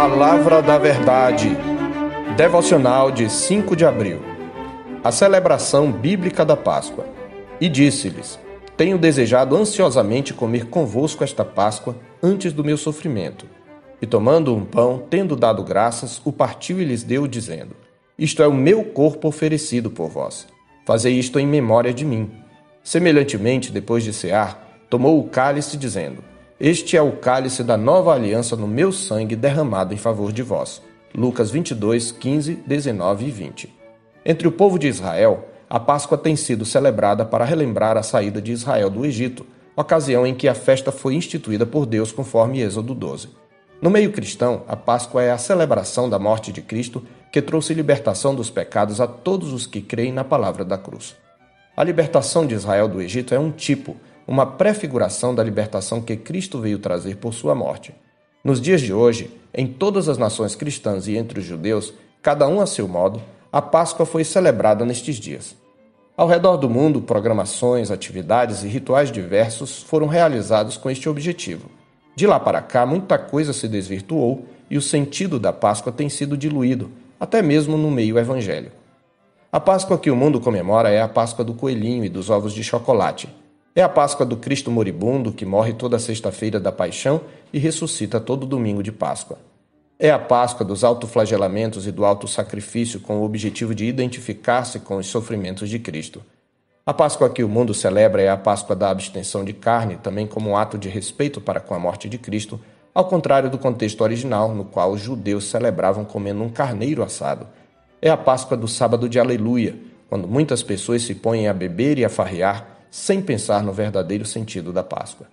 Palavra 0.00 0.62
da 0.62 0.78
Verdade. 0.78 1.48
Devocional 2.36 3.10
de 3.10 3.28
5 3.28 3.74
de 3.74 3.84
abril. 3.84 4.20
A 5.02 5.10
celebração 5.10 5.90
bíblica 5.90 6.44
da 6.44 6.56
Páscoa. 6.56 7.04
E 7.60 7.68
disse-lhes: 7.68 8.38
Tenho 8.76 8.96
desejado 8.96 9.56
ansiosamente 9.56 10.32
comer 10.32 10.66
convosco 10.66 11.24
esta 11.24 11.44
Páscoa 11.44 11.96
antes 12.22 12.52
do 12.52 12.62
meu 12.62 12.76
sofrimento. 12.76 13.44
E 14.00 14.06
tomando 14.06 14.54
um 14.54 14.64
pão, 14.64 15.02
tendo 15.10 15.34
dado 15.34 15.64
graças, 15.64 16.22
o 16.24 16.30
partiu 16.30 16.80
e 16.80 16.84
lhes 16.84 17.02
deu, 17.02 17.26
dizendo: 17.26 17.74
Isto 18.16 18.40
é 18.40 18.46
o 18.46 18.54
meu 18.54 18.84
corpo 18.84 19.26
oferecido 19.26 19.90
por 19.90 20.08
vós. 20.08 20.46
Fazei 20.86 21.14
isto 21.14 21.40
em 21.40 21.46
memória 21.46 21.92
de 21.92 22.04
mim. 22.04 22.30
Semelhantemente, 22.84 23.72
depois 23.72 24.04
de 24.04 24.12
cear, 24.12 24.64
tomou 24.88 25.18
o 25.18 25.28
cálice, 25.28 25.76
dizendo: 25.76 26.22
Este 26.60 26.96
é 26.96 27.02
o 27.02 27.12
cálice 27.12 27.62
da 27.62 27.76
nova 27.76 28.12
aliança 28.12 28.56
no 28.56 28.66
meu 28.66 28.90
sangue 28.90 29.36
derramado 29.36 29.94
em 29.94 29.96
favor 29.96 30.32
de 30.32 30.42
vós. 30.42 30.82
Lucas 31.14 31.52
22, 31.52 32.10
15, 32.10 32.54
19 32.66 33.26
e 33.26 33.30
20. 33.30 33.74
Entre 34.26 34.48
o 34.48 34.50
povo 34.50 34.76
de 34.76 34.88
Israel, 34.88 35.46
a 35.70 35.78
Páscoa 35.78 36.18
tem 36.18 36.34
sido 36.34 36.64
celebrada 36.64 37.24
para 37.24 37.44
relembrar 37.44 37.96
a 37.96 38.02
saída 38.02 38.42
de 38.42 38.50
Israel 38.50 38.90
do 38.90 39.06
Egito, 39.06 39.46
ocasião 39.76 40.26
em 40.26 40.34
que 40.34 40.48
a 40.48 40.54
festa 40.54 40.90
foi 40.90 41.14
instituída 41.14 41.64
por 41.64 41.86
Deus 41.86 42.10
conforme 42.10 42.60
Êxodo 42.60 42.92
12. 42.92 43.28
No 43.80 43.88
meio 43.88 44.10
cristão, 44.10 44.64
a 44.66 44.74
Páscoa 44.74 45.22
é 45.22 45.30
a 45.30 45.38
celebração 45.38 46.10
da 46.10 46.18
morte 46.18 46.50
de 46.50 46.60
Cristo 46.60 47.04
que 47.30 47.40
trouxe 47.40 47.72
libertação 47.72 48.34
dos 48.34 48.50
pecados 48.50 49.00
a 49.00 49.06
todos 49.06 49.52
os 49.52 49.64
que 49.64 49.80
creem 49.80 50.12
na 50.12 50.24
palavra 50.24 50.64
da 50.64 50.76
cruz. 50.76 51.14
A 51.76 51.84
libertação 51.84 52.44
de 52.44 52.56
Israel 52.56 52.88
do 52.88 53.00
Egito 53.00 53.32
é 53.32 53.38
um 53.38 53.52
tipo, 53.52 53.96
uma 54.28 54.44
prefiguração 54.44 55.34
da 55.34 55.42
libertação 55.42 56.02
que 56.02 56.14
Cristo 56.14 56.60
veio 56.60 56.78
trazer 56.78 57.16
por 57.16 57.32
sua 57.32 57.54
morte. 57.54 57.94
Nos 58.44 58.60
dias 58.60 58.82
de 58.82 58.92
hoje, 58.92 59.30
em 59.54 59.66
todas 59.66 60.06
as 60.06 60.18
nações 60.18 60.54
cristãs 60.54 61.08
e 61.08 61.16
entre 61.16 61.40
os 61.40 61.46
judeus, 61.46 61.94
cada 62.20 62.46
um 62.46 62.60
a 62.60 62.66
seu 62.66 62.86
modo, 62.86 63.22
a 63.50 63.62
Páscoa 63.62 64.04
foi 64.04 64.24
celebrada 64.24 64.84
nestes 64.84 65.16
dias. 65.16 65.56
Ao 66.14 66.28
redor 66.28 66.58
do 66.58 66.68
mundo, 66.68 67.00
programações, 67.00 67.90
atividades 67.90 68.62
e 68.62 68.68
rituais 68.68 69.10
diversos 69.10 69.82
foram 69.82 70.06
realizados 70.06 70.76
com 70.76 70.90
este 70.90 71.08
objetivo. 71.08 71.70
De 72.14 72.26
lá 72.26 72.38
para 72.38 72.60
cá, 72.60 72.84
muita 72.84 73.16
coisa 73.16 73.54
se 73.54 73.66
desvirtuou 73.66 74.44
e 74.68 74.76
o 74.76 74.82
sentido 74.82 75.38
da 75.38 75.54
Páscoa 75.54 75.90
tem 75.90 76.10
sido 76.10 76.36
diluído, 76.36 76.90
até 77.18 77.40
mesmo 77.40 77.78
no 77.78 77.90
meio 77.90 78.18
evangélico. 78.18 78.76
A 79.50 79.58
Páscoa 79.58 79.96
que 79.96 80.10
o 80.10 80.16
mundo 80.16 80.38
comemora 80.38 80.90
é 80.90 81.00
a 81.00 81.08
Páscoa 81.08 81.42
do 81.42 81.54
coelhinho 81.54 82.04
e 82.04 82.10
dos 82.10 82.28
ovos 82.28 82.52
de 82.52 82.62
chocolate. 82.62 83.28
É 83.78 83.82
a 83.84 83.88
Páscoa 83.88 84.26
do 84.26 84.36
Cristo 84.36 84.72
moribundo 84.72 85.30
que 85.30 85.46
morre 85.46 85.72
toda 85.72 86.00
sexta-feira 86.00 86.58
da 86.58 86.72
paixão 86.72 87.20
e 87.52 87.60
ressuscita 87.60 88.18
todo 88.18 88.44
domingo 88.44 88.82
de 88.82 88.90
Páscoa. 88.90 89.38
É 89.96 90.10
a 90.10 90.18
Páscoa 90.18 90.66
dos 90.66 90.82
autoflagelamentos 90.82 91.86
e 91.86 91.92
do 91.92 92.04
alto 92.04 92.26
sacrifício 92.26 92.98
com 92.98 93.20
o 93.20 93.24
objetivo 93.24 93.72
de 93.76 93.84
identificar-se 93.84 94.80
com 94.80 94.96
os 94.96 95.06
sofrimentos 95.06 95.70
de 95.70 95.78
Cristo. 95.78 96.24
A 96.84 96.92
Páscoa 96.92 97.30
que 97.30 97.44
o 97.44 97.48
mundo 97.48 97.72
celebra 97.72 98.20
é 98.20 98.28
a 98.28 98.36
Páscoa 98.36 98.74
da 98.74 98.90
abstenção 98.90 99.44
de 99.44 99.52
carne, 99.52 99.96
também 99.96 100.26
como 100.26 100.50
um 100.50 100.56
ato 100.56 100.76
de 100.76 100.88
respeito 100.88 101.40
para 101.40 101.60
com 101.60 101.72
a 101.72 101.78
morte 101.78 102.08
de 102.08 102.18
Cristo, 102.18 102.58
ao 102.92 103.04
contrário 103.04 103.48
do 103.48 103.58
contexto 103.58 104.00
original, 104.00 104.52
no 104.52 104.64
qual 104.64 104.90
os 104.90 105.00
judeus 105.00 105.44
celebravam 105.44 106.04
comendo 106.04 106.42
um 106.42 106.48
carneiro 106.48 107.00
assado. 107.00 107.46
É 108.02 108.10
a 108.10 108.16
Páscoa 108.16 108.56
do 108.56 108.66
sábado 108.66 109.08
de 109.08 109.20
Aleluia, 109.20 109.76
quando 110.08 110.26
muitas 110.26 110.64
pessoas 110.64 111.02
se 111.02 111.14
põem 111.14 111.46
a 111.46 111.54
beber 111.54 111.96
e 111.96 112.04
a 112.04 112.08
farrear 112.08 112.77
sem 112.90 113.20
pensar 113.20 113.62
no 113.62 113.72
verdadeiro 113.72 114.24
sentido 114.24 114.72
da 114.72 114.82
Páscoa. 114.82 115.26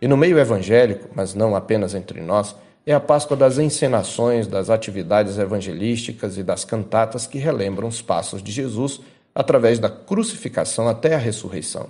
E 0.00 0.08
no 0.08 0.16
meio 0.16 0.38
evangélico, 0.38 1.08
mas 1.14 1.34
não 1.34 1.54
apenas 1.54 1.94
entre 1.94 2.20
nós, 2.20 2.56
é 2.84 2.92
a 2.92 3.00
Páscoa 3.00 3.36
das 3.36 3.58
encenações, 3.58 4.48
das 4.48 4.68
atividades 4.68 5.38
evangelísticas 5.38 6.36
e 6.36 6.42
das 6.42 6.64
cantatas 6.64 7.26
que 7.26 7.38
relembram 7.38 7.86
os 7.86 8.02
passos 8.02 8.42
de 8.42 8.50
Jesus 8.50 9.00
através 9.34 9.78
da 9.78 9.88
crucificação 9.88 10.88
até 10.88 11.14
a 11.14 11.18
ressurreição. 11.18 11.88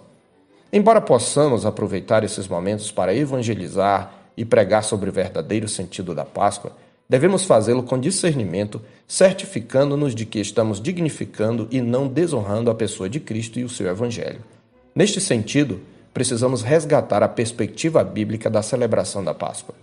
Embora 0.73 1.01
possamos 1.01 1.67
aproveitar 1.67 2.25
esses 2.25 2.47
momentos 2.47 2.91
para 2.91 3.15
evangelizar 3.15 4.13
e 4.37 4.45
pregar 4.45 4.85
sobre 4.85 5.11
o 5.11 5.13
verdadeiro 5.13 5.69
sentido 5.69 6.15
da 6.15 6.25
Páscoa, 6.25 6.73
devemos 7.09 7.45
fazê-lo 7.45 7.83
com 7.83 7.99
discernimento, 7.99 8.81
certificando-nos 9.07 10.15
de 10.15 10.25
que 10.25 10.41
estamos 10.41 10.81
dignificando 10.81 11.69
e 11.71 11.81
não 11.81 12.09
desonrando 12.09 12.71
a 12.71 12.75
pessoa 12.75 13.09
de 13.09 13.21
Cristo 13.21 13.59
e 13.59 13.65
o 13.65 13.69
seu 13.69 13.87
Evangelho. 13.89 14.41
Neste 14.95 15.21
sentido, 15.21 15.81
precisamos 16.13 16.63
resgatar 16.63 17.23
a 17.23 17.29
perspectiva 17.29 18.05
bíblica 18.05 18.51
da 18.51 18.61
celebração 18.61 19.25
da 19.25 19.33
Páscoa. 19.33 19.75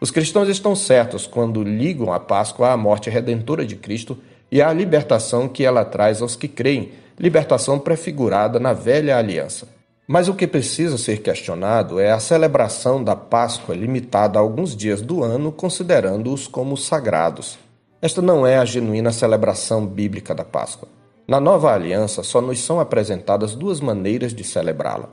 Os 0.00 0.10
cristãos 0.10 0.48
estão 0.48 0.76
certos 0.76 1.26
quando 1.26 1.62
ligam 1.62 2.12
a 2.12 2.20
Páscoa 2.20 2.70
à 2.70 2.76
morte 2.76 3.10
redentora 3.10 3.66
de 3.66 3.76
Cristo 3.76 4.18
e 4.50 4.62
à 4.62 4.72
libertação 4.72 5.48
que 5.48 5.64
ela 5.64 5.84
traz 5.84 6.22
aos 6.22 6.36
que 6.36 6.46
creem, 6.46 6.92
libertação 7.18 7.78
prefigurada 7.78 8.60
na 8.60 8.72
velha 8.72 9.16
aliança. 9.16 9.68
Mas 10.06 10.28
o 10.28 10.34
que 10.34 10.46
precisa 10.46 10.98
ser 10.98 11.22
questionado 11.22 11.98
é 11.98 12.12
a 12.12 12.20
celebração 12.20 13.02
da 13.02 13.16
Páscoa 13.16 13.74
limitada 13.74 14.38
a 14.38 14.42
alguns 14.42 14.76
dias 14.76 15.00
do 15.00 15.22
ano, 15.24 15.50
considerando-os 15.50 16.46
como 16.46 16.76
sagrados. 16.76 17.58
Esta 18.00 18.20
não 18.20 18.46
é 18.46 18.58
a 18.58 18.64
genuína 18.64 19.12
celebração 19.12 19.86
bíblica 19.86 20.34
da 20.34 20.44
Páscoa. 20.44 20.88
Na 21.32 21.40
nova 21.40 21.72
aliança, 21.72 22.22
só 22.22 22.42
nos 22.42 22.60
são 22.60 22.78
apresentadas 22.78 23.54
duas 23.54 23.80
maneiras 23.80 24.34
de 24.34 24.44
celebrá-la. 24.44 25.08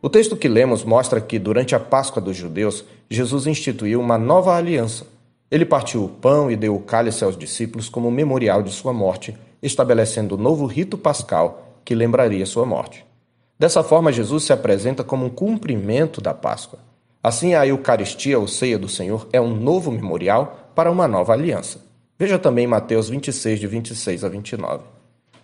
O 0.00 0.08
texto 0.08 0.36
que 0.36 0.46
lemos 0.46 0.84
mostra 0.84 1.20
que, 1.20 1.40
durante 1.40 1.74
a 1.74 1.80
Páscoa 1.80 2.22
dos 2.22 2.36
judeus, 2.36 2.84
Jesus 3.10 3.48
instituiu 3.48 4.00
uma 4.00 4.16
nova 4.16 4.54
aliança. 4.54 5.08
Ele 5.50 5.64
partiu 5.64 6.04
o 6.04 6.08
pão 6.08 6.48
e 6.48 6.54
deu 6.54 6.76
o 6.76 6.82
cálice 6.82 7.24
aos 7.24 7.36
discípulos 7.36 7.88
como 7.88 8.12
memorial 8.12 8.62
de 8.62 8.70
sua 8.70 8.92
morte, 8.92 9.36
estabelecendo 9.60 10.36
o 10.36 10.38
novo 10.38 10.66
rito 10.66 10.96
pascal 10.96 11.80
que 11.84 11.96
lembraria 11.96 12.46
sua 12.46 12.64
morte. 12.64 13.04
Dessa 13.58 13.82
forma, 13.82 14.12
Jesus 14.12 14.44
se 14.44 14.52
apresenta 14.52 15.02
como 15.02 15.26
um 15.26 15.30
cumprimento 15.30 16.20
da 16.20 16.32
Páscoa. 16.32 16.78
Assim, 17.20 17.54
a 17.54 17.66
Eucaristia, 17.66 18.38
ou 18.38 18.46
ceia 18.46 18.78
do 18.78 18.88
Senhor, 18.88 19.26
é 19.32 19.40
um 19.40 19.52
novo 19.52 19.90
memorial 19.90 20.70
para 20.76 20.92
uma 20.92 21.08
nova 21.08 21.32
aliança. 21.32 21.80
Veja 22.16 22.38
também 22.38 22.68
Mateus 22.68 23.08
26, 23.08 23.58
de 23.58 23.66
26 23.66 24.22
a 24.22 24.28
29. 24.28 24.95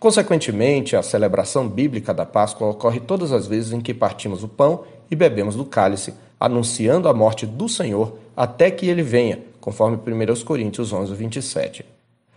Consequentemente, 0.02 0.96
a 0.96 1.02
celebração 1.02 1.68
bíblica 1.68 2.12
da 2.12 2.26
Páscoa 2.26 2.70
ocorre 2.70 2.98
todas 2.98 3.30
as 3.30 3.46
vezes 3.46 3.72
em 3.72 3.80
que 3.80 3.94
partimos 3.94 4.42
o 4.42 4.48
pão 4.48 4.82
e 5.08 5.14
bebemos 5.14 5.54
do 5.54 5.64
cálice, 5.64 6.12
anunciando 6.40 7.08
a 7.08 7.14
morte 7.14 7.46
do 7.46 7.68
Senhor 7.68 8.18
até 8.36 8.68
que 8.68 8.88
ele 8.88 9.04
venha, 9.04 9.38
conforme 9.60 9.96
1 9.96 10.42
Coríntios 10.44 10.92
11, 10.92 11.14
27. 11.14 11.84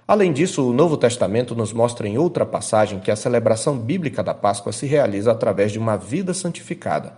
Além 0.08 0.32
disso, 0.32 0.70
o 0.70 0.72
Novo 0.72 0.96
Testamento 0.96 1.56
nos 1.56 1.74
mostra 1.74 2.08
em 2.08 2.20
outra 2.20 2.46
passagem 2.46 3.00
que 3.00 3.10
a 3.10 3.16
celebração 3.16 3.76
bíblica 3.76 4.22
da 4.22 4.36
Páscoa 4.36 4.72
se 4.72 4.86
realiza 4.86 5.32
através 5.32 5.72
de 5.72 5.80
uma 5.80 5.98
vida 5.98 6.36
santificada. 6.36 7.14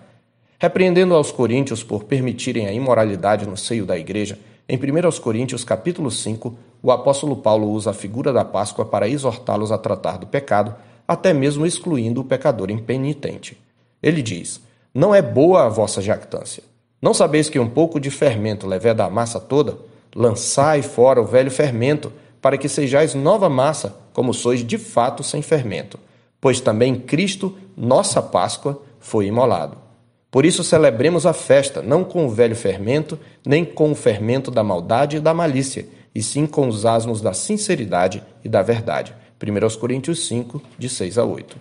Repreendendo 0.57 1.13
aos 1.13 1.29
coríntios 1.29 1.83
por 1.83 2.05
permitirem 2.05 2.67
a 2.67 2.71
imoralidade 2.71 3.45
no 3.45 3.57
seio 3.57 3.85
da 3.85 3.97
igreja, 3.97 4.39
em 4.69 4.77
1 4.77 5.19
Coríntios 5.19 5.65
capítulo 5.65 6.09
5, 6.09 6.57
o 6.81 6.91
apóstolo 6.91 7.35
Paulo 7.37 7.69
usa 7.69 7.91
a 7.91 7.93
figura 7.93 8.31
da 8.31 8.45
Páscoa 8.45 8.85
para 8.85 9.07
exortá-los 9.07 9.71
a 9.71 9.77
tratar 9.77 10.17
do 10.17 10.27
pecado, 10.27 10.75
até 11.07 11.33
mesmo 11.33 11.65
excluindo 11.65 12.21
o 12.21 12.23
pecador 12.23 12.69
impenitente. 12.69 13.57
Ele 14.01 14.21
diz: 14.21 14.61
Não 14.93 15.13
é 15.13 15.21
boa 15.21 15.65
a 15.65 15.69
vossa 15.69 16.01
jactância. 16.01 16.63
Não 17.01 17.13
sabeis 17.13 17.49
que 17.49 17.59
um 17.59 17.69
pouco 17.69 17.99
de 17.99 18.09
fermento 18.09 18.67
leveda 18.67 19.05
a 19.05 19.09
massa 19.09 19.39
toda? 19.39 19.77
Lançai 20.15 20.81
fora 20.81 21.21
o 21.21 21.25
velho 21.25 21.51
fermento, 21.51 22.11
para 22.41 22.57
que 22.57 22.69
sejais 22.69 23.13
nova 23.13 23.49
massa, 23.49 23.95
como 24.13 24.33
sois 24.33 24.65
de 24.65 24.77
fato 24.77 25.23
sem 25.23 25.41
fermento. 25.41 25.99
Pois 26.39 26.59
também 26.59 26.95
Cristo, 26.95 27.55
nossa 27.75 28.21
Páscoa, 28.21 28.81
foi 28.99 29.27
imolado. 29.27 29.77
Por 30.29 30.45
isso 30.45 30.63
celebremos 30.63 31.25
a 31.25 31.33
festa, 31.33 31.81
não 31.81 32.03
com 32.03 32.25
o 32.25 32.29
velho 32.29 32.55
fermento, 32.55 33.17
nem 33.45 33.63
com 33.63 33.91
o 33.91 33.95
fermento 33.95 34.51
da 34.51 34.63
maldade 34.63 35.17
e 35.17 35.19
da 35.19 35.33
malícia, 35.33 35.87
e 36.17 36.23
sim 36.23 36.45
com 36.45 36.67
os 36.67 36.85
asmos 36.85 37.21
da 37.21 37.33
sinceridade 37.33 38.23
e 38.43 38.49
da 38.49 38.61
verdade. 38.61 39.15
1 39.41 39.79
Coríntios 39.79 40.27
5, 40.27 40.61
de 40.77 40.89
6 40.89 41.17
a 41.17 41.23
8. 41.23 41.57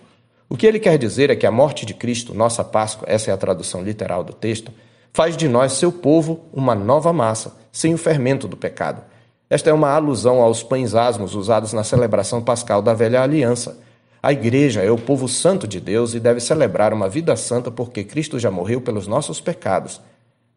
O 0.49 0.57
que 0.57 0.65
ele 0.65 0.79
quer 0.79 0.97
dizer 0.97 1.29
é 1.29 1.35
que 1.35 1.45
a 1.45 1.51
morte 1.51 1.85
de 1.85 1.93
Cristo, 1.93 2.33
nossa 2.33 2.63
Páscoa, 2.63 3.07
essa 3.09 3.31
é 3.31 3.33
a 3.33 3.37
tradução 3.37 3.83
literal 3.83 4.23
do 4.23 4.33
texto, 4.33 4.71
faz 5.13 5.37
de 5.37 5.47
nós, 5.47 5.73
seu 5.73 5.91
povo, 5.91 6.45
uma 6.51 6.75
nova 6.75 7.13
massa, 7.13 7.55
sem 7.71 7.93
o 7.93 7.97
fermento 7.97 8.47
do 8.47 8.57
pecado 8.57 9.03
esta 9.49 9.69
é 9.69 9.73
uma 9.73 9.91
alusão 9.91 10.41
aos 10.41 10.61
pães 10.61 10.93
asmos 10.93 11.33
usados 11.33 11.71
na 11.71 11.83
celebração 11.83 12.41
pascal 12.41 12.81
da 12.81 12.93
velha 12.93 13.21
aliança. 13.21 13.79
A 14.21 14.33
igreja 14.33 14.83
é 14.83 14.91
o 14.91 14.97
povo 14.97 15.25
santo 15.25 15.65
de 15.65 15.79
Deus 15.79 16.13
e 16.13 16.19
deve 16.19 16.41
celebrar 16.41 16.93
uma 16.93 17.07
vida 17.07 17.33
santa 17.37 17.71
porque 17.71 18.03
Cristo 18.03 18.37
já 18.37 18.51
morreu 18.51 18.81
pelos 18.81 19.07
nossos 19.07 19.39
pecados. 19.39 20.01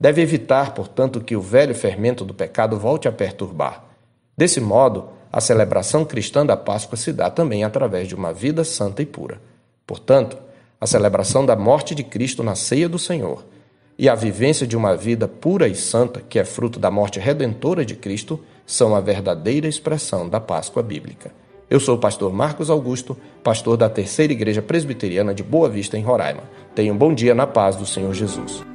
Deve 0.00 0.22
evitar, 0.22 0.74
portanto, 0.74 1.20
que 1.20 1.36
o 1.36 1.40
velho 1.40 1.74
fermento 1.74 2.24
do 2.24 2.34
pecado 2.34 2.76
volte 2.78 3.06
a 3.06 3.12
perturbar. 3.12 3.89
Desse 4.40 4.58
modo, 4.58 5.10
a 5.30 5.38
celebração 5.38 6.02
cristã 6.02 6.46
da 6.46 6.56
Páscoa 6.56 6.96
se 6.96 7.12
dá 7.12 7.28
também 7.28 7.62
através 7.62 8.08
de 8.08 8.14
uma 8.14 8.32
vida 8.32 8.64
santa 8.64 9.02
e 9.02 9.04
pura. 9.04 9.38
Portanto, 9.86 10.38
a 10.80 10.86
celebração 10.86 11.44
da 11.44 11.54
morte 11.54 11.94
de 11.94 12.02
Cristo 12.02 12.42
na 12.42 12.54
ceia 12.54 12.88
do 12.88 12.98
Senhor 12.98 13.44
e 13.98 14.08
a 14.08 14.14
vivência 14.14 14.66
de 14.66 14.78
uma 14.78 14.96
vida 14.96 15.28
pura 15.28 15.68
e 15.68 15.74
santa, 15.74 16.22
que 16.26 16.38
é 16.38 16.44
fruto 16.46 16.80
da 16.80 16.90
morte 16.90 17.20
redentora 17.20 17.84
de 17.84 17.94
Cristo, 17.94 18.40
são 18.64 18.96
a 18.96 19.00
verdadeira 19.02 19.68
expressão 19.68 20.26
da 20.26 20.40
Páscoa 20.40 20.82
bíblica. 20.82 21.30
Eu 21.68 21.78
sou 21.78 21.96
o 21.96 22.00
pastor 22.00 22.32
Marcos 22.32 22.70
Augusto, 22.70 23.14
pastor 23.44 23.76
da 23.76 23.90
Terceira 23.90 24.32
Igreja 24.32 24.62
Presbiteriana 24.62 25.34
de 25.34 25.42
Boa 25.42 25.68
Vista, 25.68 25.98
em 25.98 26.02
Roraima. 26.02 26.44
Tenha 26.74 26.94
um 26.94 26.96
bom 26.96 27.12
dia 27.12 27.34
na 27.34 27.46
paz 27.46 27.76
do 27.76 27.84
Senhor 27.84 28.14
Jesus. 28.14 28.69